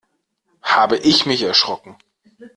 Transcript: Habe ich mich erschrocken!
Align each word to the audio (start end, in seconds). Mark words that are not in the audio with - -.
Habe 0.63 0.97
ich 0.97 1.27
mich 1.27 1.43
erschrocken! 1.43 1.95